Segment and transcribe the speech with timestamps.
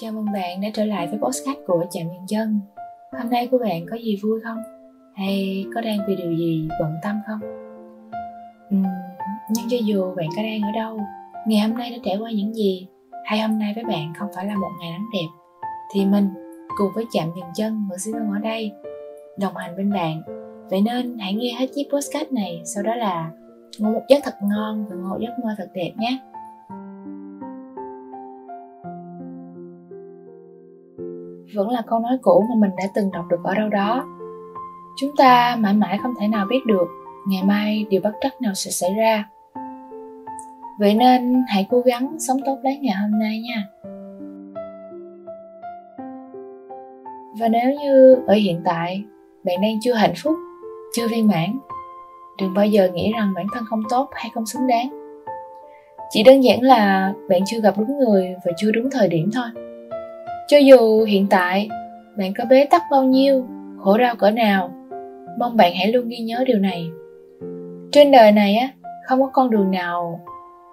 [0.00, 2.60] Chào mừng bạn đã trở lại với podcast của Chạm Nhân Dân.
[3.12, 4.58] Hôm nay của bạn có gì vui không?
[5.14, 7.40] Hay có đang vì điều gì bận tâm không?
[8.74, 8.84] Uhm,
[9.50, 11.00] nhưng cho dù bạn có đang ở đâu
[11.46, 12.86] Ngày hôm nay đã trải qua những gì
[13.24, 15.28] Hay hôm nay với bạn không phải là một ngày nắng đẹp
[15.92, 16.28] Thì mình
[16.78, 18.72] cùng với Chạm Nhân Dân vẫn sẽ luôn ở đây
[19.38, 20.22] Đồng hành bên bạn
[20.70, 23.30] Vậy nên hãy nghe hết chiếc podcast này Sau đó là
[23.78, 26.18] ngủ một giấc thật ngon và ngủ giấc mơ thật đẹp nhé
[31.54, 34.04] vẫn là câu nói cũ mà mình đã từng đọc được ở đâu đó.
[34.96, 36.88] Chúng ta mãi mãi không thể nào biết được
[37.26, 39.24] ngày mai điều bất trắc nào sẽ xảy ra.
[40.78, 43.64] Vậy nên hãy cố gắng sống tốt lấy ngày hôm nay nha.
[47.38, 49.04] Và nếu như ở hiện tại
[49.44, 50.34] bạn đang chưa hạnh phúc,
[50.94, 51.58] chưa viên mãn,
[52.38, 54.90] đừng bao giờ nghĩ rằng bản thân không tốt hay không xứng đáng.
[56.10, 59.69] Chỉ đơn giản là bạn chưa gặp đúng người và chưa đúng thời điểm thôi
[60.50, 61.68] cho dù hiện tại,
[62.16, 63.46] bạn có bế tắc bao nhiêu,
[63.78, 64.70] khổ đau cỡ nào,
[65.38, 66.90] mong bạn hãy luôn ghi nhớ điều này.
[67.92, 68.68] Trên đời này á,
[69.06, 70.20] không có con đường nào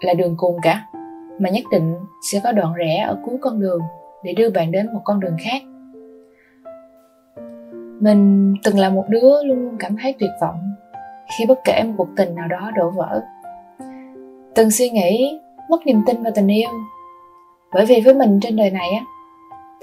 [0.00, 0.86] là đường cùng cả,
[1.38, 1.94] mà nhất định
[2.32, 3.80] sẽ có đoạn rẽ ở cuối con đường
[4.24, 5.62] để đưa bạn đến một con đường khác.
[8.00, 10.74] Mình từng là một đứa luôn luôn cảm thấy tuyệt vọng
[11.38, 13.22] khi bất kể một cuộc tình nào đó đổ vỡ.
[14.54, 15.38] Từng suy nghĩ,
[15.70, 16.70] mất niềm tin vào tình yêu.
[17.72, 19.04] Bởi vì với mình trên đời này á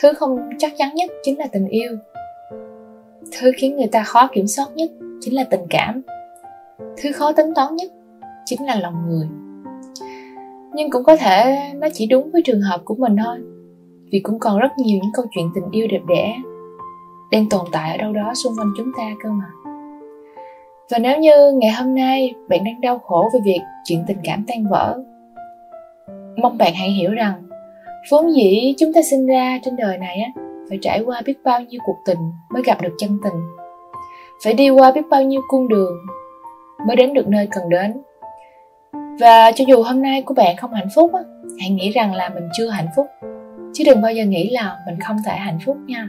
[0.00, 1.96] thứ không chắc chắn nhất chính là tình yêu.
[3.40, 6.02] Thứ khiến người ta khó kiểm soát nhất chính là tình cảm.
[6.96, 7.92] Thứ khó tính toán nhất
[8.44, 9.28] chính là lòng người.
[10.74, 13.38] Nhưng cũng có thể nó chỉ đúng với trường hợp của mình thôi,
[14.12, 16.36] vì cũng còn rất nhiều những câu chuyện tình yêu đẹp đẽ
[17.32, 19.50] đang tồn tại ở đâu đó xung quanh chúng ta cơ mà.
[20.90, 24.44] Và nếu như ngày hôm nay bạn đang đau khổ về việc chuyện tình cảm
[24.48, 25.02] tan vỡ,
[26.36, 27.47] mong bạn hãy hiểu rằng
[28.10, 31.60] vốn dĩ chúng ta sinh ra trên đời này á, phải trải qua biết bao
[31.60, 32.18] nhiêu cuộc tình
[32.50, 33.34] mới gặp được chân tình.
[34.44, 35.96] Phải đi qua biết bao nhiêu cung đường
[36.86, 37.94] mới đến được nơi cần đến.
[39.20, 41.20] Và cho dù hôm nay của bạn không hạnh phúc á,
[41.60, 43.06] hãy nghĩ rằng là mình chưa hạnh phúc.
[43.72, 46.08] Chứ đừng bao giờ nghĩ là mình không thể hạnh phúc nha.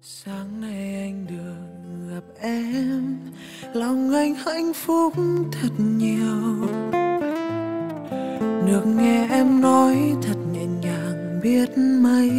[0.00, 2.81] Sáng nay anh được gặp em
[3.74, 5.12] lòng anh hạnh phúc
[5.52, 6.68] thật nhiều.
[8.66, 12.30] Được nghe em nói thật nhẹ nhàng biết mấy,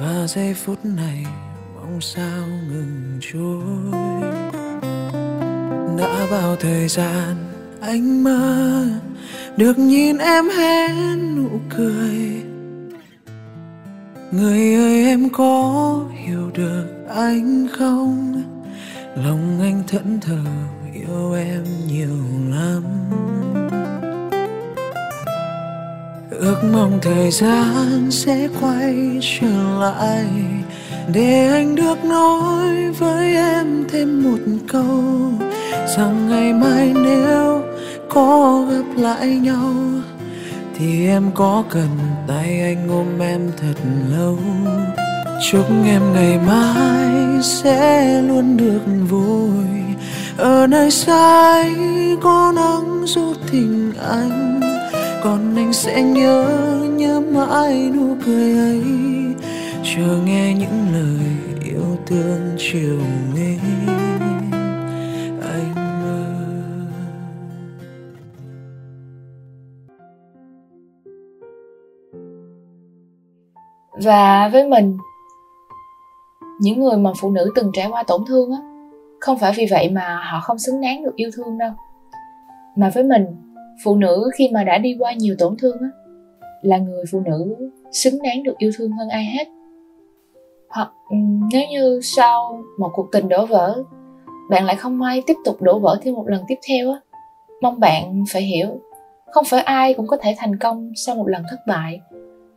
[0.00, 1.26] và giây phút này
[1.74, 3.92] mong sao ngừng trôi.
[5.98, 7.36] Đã bao thời gian
[7.80, 8.86] anh mơ,
[9.56, 10.88] được nhìn em hé
[11.36, 12.42] nụ cười.
[14.32, 18.43] Người ơi, em có hiểu được anh không?
[19.16, 20.44] Lòng anh thẫn thờ,
[20.94, 22.16] yêu em nhiều
[22.50, 22.82] lắm.
[26.30, 30.26] Ước mong thời gian sẽ quay trở lại
[31.12, 34.38] để anh được nói với em thêm một
[34.68, 35.04] câu
[35.96, 37.62] rằng ngày mai nếu
[38.08, 39.74] có gặp lại nhau
[40.78, 41.88] thì em có cần
[42.28, 43.80] tay anh ôm em thật
[44.10, 44.38] lâu.
[45.50, 46.93] Chúc em ngày mai
[48.14, 48.80] sẽ luôn được
[49.10, 49.66] vui
[50.38, 51.76] ở nơi xa ấy
[52.22, 54.60] có nắng giúp tình anh,
[55.24, 56.48] còn anh sẽ nhớ
[56.96, 58.82] nhớ mãi nụ cười ấy.
[59.82, 61.26] Chờ nghe những lời
[61.64, 62.98] yêu thương chiều
[63.34, 63.58] mến
[65.42, 65.74] anh
[74.04, 74.98] và với mình
[76.60, 78.58] những người mà phụ nữ từng trải qua tổn thương á,
[79.20, 81.70] không phải vì vậy mà họ không xứng đáng được yêu thương đâu.
[82.76, 83.26] Mà với mình,
[83.84, 85.88] phụ nữ khi mà đã đi qua nhiều tổn thương á,
[86.62, 87.56] là người phụ nữ
[87.92, 89.48] xứng đáng được yêu thương hơn ai hết.
[90.68, 91.16] Hoặc ừ,
[91.52, 93.82] nếu như sau một cuộc tình đổ vỡ,
[94.50, 97.00] bạn lại không may tiếp tục đổ vỡ thêm một lần tiếp theo á,
[97.62, 98.68] mong bạn phải hiểu,
[99.30, 102.00] không phải ai cũng có thể thành công sau một lần thất bại,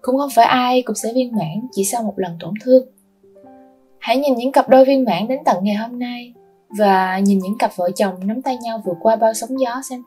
[0.01, 2.83] cũng không phải ai cũng sẽ viên mãn chỉ sau một lần tổn thương
[4.07, 6.33] hãy nhìn những cặp đôi viên mãn đến tận ngày hôm nay
[6.77, 10.03] và nhìn những cặp vợ chồng nắm tay nhau vượt qua bao sóng gió xem.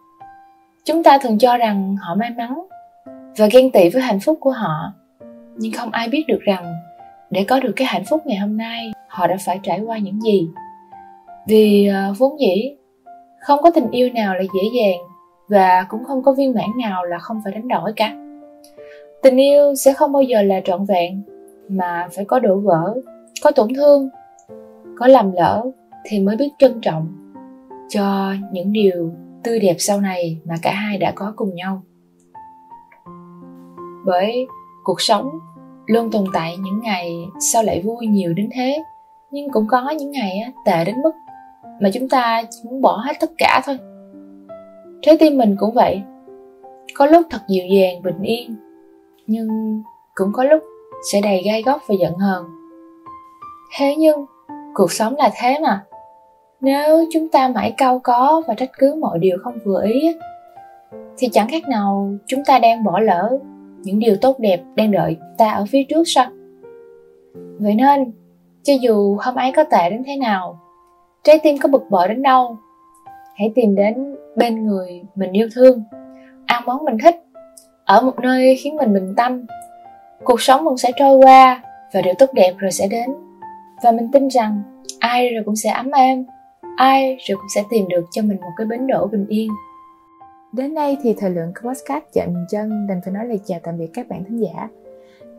[0.84, 2.60] Chúng ta thường cho rằng họ may mắn
[3.36, 4.92] và ghen tị với hạnh phúc của họ,
[5.56, 6.74] nhưng không ai biết được rằng
[7.30, 10.20] để có được cái hạnh phúc ngày hôm nay, họ đã phải trải qua những
[10.20, 10.48] gì.
[11.48, 12.76] Vì ờ, vốn dĩ,
[13.40, 14.98] không có tình yêu nào là dễ dàng
[15.48, 18.12] và cũng không có viên mãn nào là không phải đánh đổi cả.
[19.22, 21.22] Tình yêu sẽ không bao giờ là trọn vẹn
[21.68, 22.94] mà phải có đổ vỡ
[23.42, 24.08] có tổn thương,
[24.98, 25.64] có lầm lỡ
[26.04, 27.08] thì mới biết trân trọng.
[27.88, 29.10] Cho những điều
[29.44, 31.82] tươi đẹp sau này mà cả hai đã có cùng nhau.
[34.06, 34.46] Bởi
[34.84, 35.30] cuộc sống
[35.86, 37.12] luôn tồn tại những ngày
[37.52, 38.82] sao lại vui nhiều đến thế,
[39.30, 41.12] nhưng cũng có những ngày tệ đến mức
[41.80, 43.78] mà chúng ta chỉ muốn bỏ hết tất cả thôi.
[45.02, 46.02] Trái tim mình cũng vậy.
[46.94, 48.56] Có lúc thật dịu dàng, bình yên,
[49.26, 49.48] nhưng
[50.14, 50.62] cũng có lúc
[51.12, 52.44] sẽ đầy gai góc và giận hờn
[53.76, 54.26] thế nhưng,
[54.74, 55.84] cuộc sống là thế mà.
[56.60, 60.14] Nếu chúng ta mãi cau có và trách cứ mọi điều không vừa ý
[61.18, 63.38] thì chẳng khác nào chúng ta đang bỏ lỡ
[63.82, 66.26] những điều tốt đẹp đang đợi ta ở phía trước sao?
[67.58, 68.12] Vậy nên,
[68.62, 70.58] cho dù hôm ấy có tệ đến thế nào,
[71.24, 72.56] trái tim có bực bội đến đâu,
[73.36, 75.82] hãy tìm đến bên người mình yêu thương,
[76.46, 77.16] ăn món mình thích,
[77.84, 79.46] ở một nơi khiến mình bình tâm.
[80.24, 81.62] Cuộc sống cũng sẽ trôi qua
[81.92, 83.10] và điều tốt đẹp rồi sẽ đến
[83.84, 84.62] và mình tin rằng
[84.98, 86.24] ai rồi cũng sẽ ấm êm
[86.76, 89.50] ai rồi cũng sẽ tìm được cho mình một cái bến đỗ bình yên
[90.52, 93.58] Đến đây thì thời lượng của podcast Chạm Nhìn Chân đành phải nói lời chào
[93.62, 94.68] tạm biệt các bạn thính giả.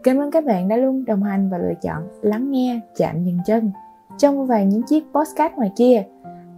[0.03, 3.37] Cảm ơn các bạn đã luôn đồng hành và lựa chọn lắng nghe Chạm Nhìn
[3.45, 3.71] Chân
[4.17, 6.03] trong vài những chiếc podcast ngoài kia.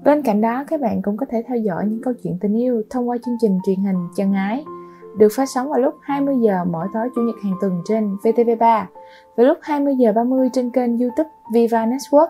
[0.04, 2.84] Bên cạnh đó, các bạn cũng có thể theo dõi những câu chuyện tình yêu
[2.90, 4.64] thông qua chương trình truyền hình Chân Ái
[5.18, 8.84] được phát sóng vào lúc 20 giờ mỗi tối chủ nhật hàng tuần trên VTV3
[9.36, 12.28] và lúc 20 giờ 30 trên kênh YouTube Viva Network.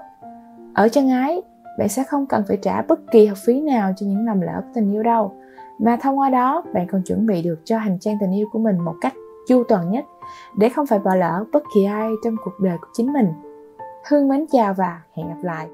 [0.73, 1.41] Ở Chân Ái,
[1.79, 4.61] bạn sẽ không cần phải trả bất kỳ học phí nào cho những lầm lỡ
[4.61, 5.31] của tình yêu đâu.
[5.79, 8.59] Mà thông qua đó bạn còn chuẩn bị được cho hành trang tình yêu của
[8.59, 9.13] mình một cách
[9.47, 10.05] chu toàn nhất
[10.57, 13.27] để không phải bỏ lỡ bất kỳ ai trong cuộc đời của chính mình.
[14.09, 15.67] Hương mến chào và hẹn gặp lại.